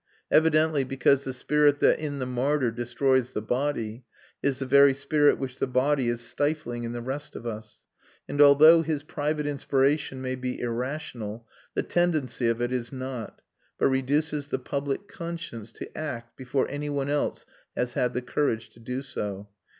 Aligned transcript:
Evidently 0.31 0.83
because 0.83 1.25
the 1.25 1.31
spirit 1.31 1.79
that 1.79 1.99
in 1.99 2.17
the 2.17 2.25
martyr 2.25 2.71
destroys 2.71 3.33
the 3.33 3.41
body 3.43 4.03
is 4.41 4.57
the 4.57 4.65
very 4.65 4.95
spirit 4.95 5.37
which 5.37 5.59
the 5.59 5.67
body 5.67 6.09
is 6.09 6.21
stifling 6.25 6.83
in 6.83 6.91
the 6.91 7.03
rest 7.03 7.35
of 7.35 7.45
us; 7.45 7.85
and 8.27 8.41
although 8.41 8.81
his 8.81 9.03
private 9.03 9.45
inspiration 9.45 10.19
may 10.19 10.33
be 10.33 10.59
irrational, 10.59 11.47
the 11.75 11.83
tendency 11.83 12.47
of 12.49 12.63
it 12.63 12.71
is 12.71 12.91
not, 12.91 13.41
but 13.77 13.89
reduces 13.89 14.47
the 14.47 14.57
public 14.57 15.07
conscience 15.07 15.71
to 15.71 15.95
act 15.95 16.35
before 16.35 16.67
any 16.67 16.89
one 16.89 17.07
else 17.07 17.45
has 17.77 17.93
had 17.93 18.13
the 18.15 18.23
courage 18.23 18.69
to 18.69 18.79
do 18.79 19.03
so. 19.03 19.47